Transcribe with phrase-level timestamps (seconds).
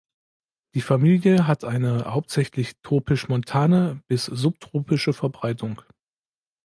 [0.73, 5.79] Die Familie hat eine hauptsächlich tropisch-montane bis subtropische Verbreitung.